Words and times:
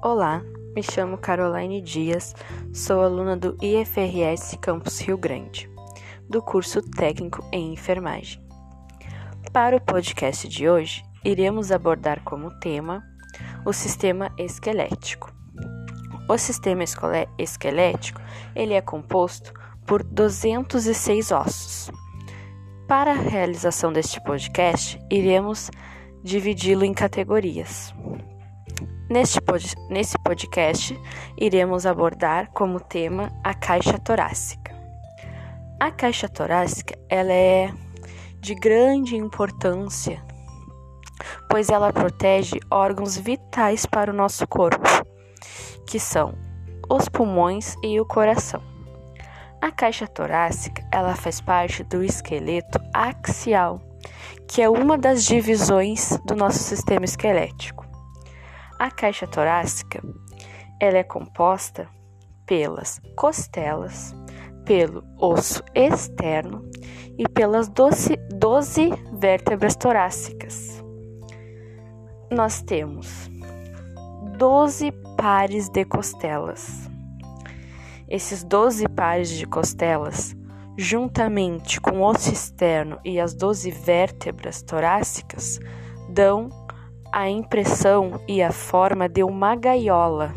Olá, 0.00 0.44
me 0.76 0.82
chamo 0.82 1.18
Caroline 1.18 1.82
Dias, 1.82 2.32
sou 2.72 3.00
aluna 3.00 3.36
do 3.36 3.56
IFRS 3.60 4.56
Campus 4.60 5.00
Rio 5.00 5.18
Grande, 5.18 5.68
do 6.30 6.40
curso 6.40 6.80
técnico 6.80 7.44
em 7.50 7.72
enfermagem. 7.72 8.40
Para 9.52 9.76
o 9.76 9.80
podcast 9.80 10.46
de 10.46 10.68
hoje, 10.68 11.02
iremos 11.24 11.72
abordar 11.72 12.22
como 12.22 12.56
tema 12.60 13.02
o 13.66 13.72
sistema 13.72 14.30
esquelético. 14.38 15.34
O 16.28 16.38
sistema 16.38 16.84
esquelético 17.36 18.20
ele 18.54 18.74
é 18.74 18.80
composto 18.80 19.52
por 19.84 20.04
206 20.04 21.32
ossos. 21.32 21.90
Para 22.86 23.10
a 23.10 23.20
realização 23.20 23.92
deste 23.92 24.22
podcast, 24.22 24.96
iremos 25.10 25.72
dividi-lo 26.22 26.84
em 26.84 26.94
categorias. 26.94 27.92
Neste 29.10 29.40
pod 29.40 29.74
nesse 29.88 30.18
podcast, 30.18 30.94
iremos 31.34 31.86
abordar 31.86 32.50
como 32.52 32.78
tema 32.78 33.32
a 33.42 33.54
caixa 33.54 33.98
torácica. 33.98 34.76
A 35.80 35.90
caixa 35.90 36.28
torácica 36.28 36.94
ela 37.08 37.32
é 37.32 37.72
de 38.38 38.54
grande 38.54 39.16
importância, 39.16 40.22
pois 41.48 41.70
ela 41.70 41.90
protege 41.90 42.60
órgãos 42.70 43.16
vitais 43.16 43.86
para 43.86 44.12
o 44.12 44.14
nosso 44.14 44.46
corpo, 44.46 44.86
que 45.86 45.98
são 45.98 46.34
os 46.90 47.08
pulmões 47.08 47.76
e 47.82 47.98
o 47.98 48.04
coração. 48.04 48.62
A 49.58 49.72
caixa 49.72 50.06
torácica 50.06 50.86
ela 50.92 51.16
faz 51.16 51.40
parte 51.40 51.82
do 51.82 52.04
esqueleto 52.04 52.78
axial, 52.92 53.80
que 54.46 54.60
é 54.60 54.68
uma 54.68 54.98
das 54.98 55.24
divisões 55.24 56.18
do 56.26 56.36
nosso 56.36 56.58
sistema 56.58 57.06
esquelético. 57.06 57.87
A 58.78 58.92
caixa 58.92 59.26
torácica 59.26 60.00
ela 60.80 60.98
é 60.98 61.02
composta 61.02 61.88
pelas 62.46 63.00
costelas, 63.16 64.14
pelo 64.64 65.02
osso 65.18 65.64
externo 65.74 66.64
e 67.18 67.28
pelas 67.28 67.68
12, 67.68 68.16
12 68.32 68.90
vértebras 69.14 69.74
torácicas. 69.74 70.80
Nós 72.30 72.62
temos 72.62 73.28
12 74.36 74.92
pares 75.16 75.68
de 75.68 75.84
costelas. 75.84 76.88
Esses 78.08 78.44
12 78.44 78.88
pares 78.90 79.30
de 79.30 79.44
costelas, 79.44 80.36
juntamente 80.76 81.80
com 81.80 81.98
o 81.98 82.04
osso 82.04 82.32
externo 82.32 83.00
e 83.04 83.18
as 83.18 83.34
12 83.34 83.72
vértebras 83.72 84.62
torácicas, 84.62 85.58
dão 86.08 86.48
a 87.12 87.28
impressão 87.28 88.20
e 88.28 88.42
a 88.42 88.52
forma 88.52 89.08
de 89.08 89.22
uma 89.22 89.54
gaiola, 89.54 90.34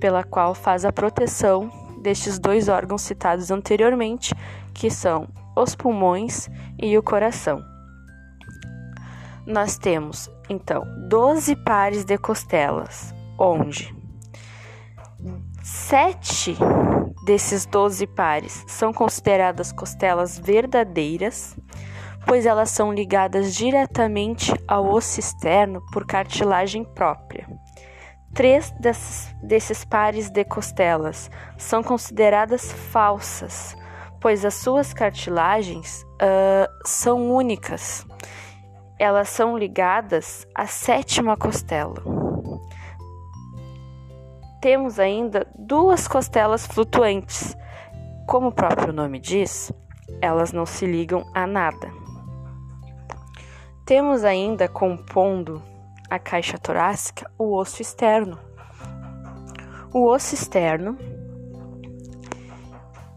pela 0.00 0.22
qual 0.22 0.54
faz 0.54 0.84
a 0.84 0.92
proteção 0.92 1.70
destes 2.02 2.38
dois 2.38 2.68
órgãos 2.68 3.02
citados 3.02 3.50
anteriormente, 3.50 4.34
que 4.72 4.90
são 4.90 5.28
os 5.56 5.74
pulmões 5.74 6.48
e 6.80 6.96
o 6.98 7.02
coração. 7.02 7.62
Nós 9.46 9.76
temos, 9.76 10.30
então, 10.48 10.84
12 11.08 11.56
pares 11.56 12.04
de 12.04 12.16
costelas, 12.16 13.14
onde 13.38 13.94
sete 15.62 16.56
desses 17.24 17.64
12 17.64 18.06
pares 18.08 18.64
são 18.66 18.92
consideradas 18.92 19.72
costelas 19.72 20.38
verdadeiras 20.38 21.56
pois 22.26 22.46
elas 22.46 22.70
são 22.70 22.92
ligadas 22.92 23.54
diretamente 23.54 24.52
ao 24.66 24.90
osso 24.90 25.20
externo 25.20 25.82
por 25.92 26.06
cartilagem 26.06 26.84
própria. 26.84 27.46
Três 28.34 28.72
desses, 28.80 29.34
desses 29.42 29.84
pares 29.84 30.28
de 30.28 30.44
costelas 30.44 31.30
são 31.56 31.82
consideradas 31.82 32.72
falsas, 32.72 33.76
pois 34.20 34.44
as 34.44 34.54
suas 34.54 34.92
cartilagens 34.92 36.02
uh, 36.14 36.68
são 36.84 37.32
únicas. 37.32 38.04
Elas 38.98 39.28
são 39.28 39.56
ligadas 39.56 40.46
à 40.54 40.66
sétima 40.66 41.36
costela. 41.36 42.02
Temos 44.60 44.98
ainda 44.98 45.46
duas 45.56 46.08
costelas 46.08 46.66
flutuantes. 46.66 47.56
Como 48.26 48.48
o 48.48 48.52
próprio 48.52 48.92
nome 48.92 49.20
diz, 49.20 49.70
elas 50.20 50.52
não 50.52 50.64
se 50.64 50.86
ligam 50.86 51.24
a 51.34 51.46
nada. 51.46 52.03
Temos 53.84 54.24
ainda 54.24 54.66
compondo 54.66 55.62
a 56.08 56.18
caixa 56.18 56.56
torácica 56.56 57.30
o 57.38 57.54
osso 57.54 57.82
externo. 57.82 58.38
O 59.92 60.06
osso 60.06 60.34
externo 60.34 60.96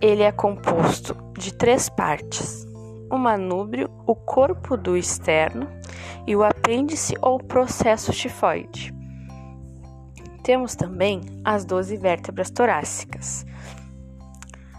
ele 0.02 0.24
é 0.24 0.32
composto 0.32 1.16
de 1.40 1.54
três 1.54 1.88
partes: 1.88 2.68
o 3.10 3.18
manúbrio, 3.18 3.90
o 4.06 4.14
corpo 4.14 4.76
do 4.76 4.98
externo 4.98 5.70
e 6.28 6.36
o 6.36 6.44
apêndice 6.44 7.16
ou 7.22 7.40
processo 7.40 8.12
tifoide. 8.12 8.94
Temos 10.44 10.76
também 10.76 11.22
as 11.46 11.64
12 11.64 11.96
vértebras 11.96 12.50
torácicas. 12.50 13.46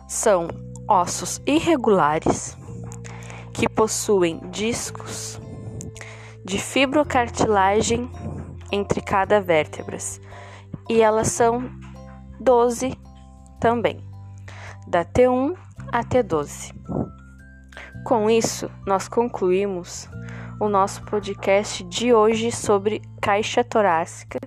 São 0.07 0.49
ossos 0.87 1.41
irregulares 1.47 2.59
que 3.55 3.67
possuem 3.67 4.39
discos 4.51 5.41
de 6.49 6.59
fibrocartilagem 6.59 8.11
entre 8.73 9.03
cada 9.03 9.39
vértebra, 9.39 9.99
e 10.89 11.03
elas 11.03 11.29
são 11.29 11.71
12 12.41 12.99
também, 13.61 14.03
da 14.87 15.05
T1 15.05 15.55
a 15.93 16.03
T12. 16.03 16.73
Com 18.03 18.31
isso, 18.31 18.71
nós 18.87 19.09
concluímos 19.09 20.09
o 20.59 20.71
nosso 20.71 21.03
podcast 21.03 21.85
de 21.85 22.15
hoje 22.15 22.51
sobre 22.51 23.03
caixa 23.21 23.63
torácica 23.63 24.39